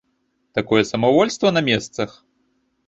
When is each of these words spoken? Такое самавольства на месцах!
Такое 0.57 0.81
самавольства 0.93 1.47
на 1.51 1.61
месцах! 1.71 2.23